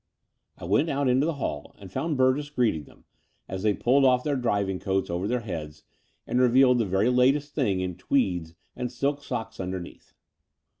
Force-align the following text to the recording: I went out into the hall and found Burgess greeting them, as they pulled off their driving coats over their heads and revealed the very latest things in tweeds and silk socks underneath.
I 0.57 0.65
went 0.65 0.89
out 0.89 1.07
into 1.07 1.27
the 1.27 1.35
hall 1.35 1.75
and 1.77 1.91
found 1.91 2.17
Burgess 2.17 2.49
greeting 2.49 2.85
them, 2.85 3.03
as 3.47 3.61
they 3.61 3.75
pulled 3.75 4.03
off 4.03 4.23
their 4.23 4.35
driving 4.35 4.79
coats 4.79 5.11
over 5.11 5.27
their 5.27 5.41
heads 5.41 5.83
and 6.25 6.41
revealed 6.41 6.79
the 6.79 6.85
very 6.85 7.09
latest 7.09 7.53
things 7.53 7.83
in 7.83 7.95
tweeds 7.97 8.55
and 8.75 8.91
silk 8.91 9.21
socks 9.23 9.59
underneath. 9.59 10.15